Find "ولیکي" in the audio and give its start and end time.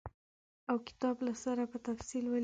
2.27-2.39